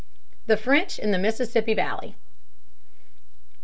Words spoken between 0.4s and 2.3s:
The French in the Mississippi Valley.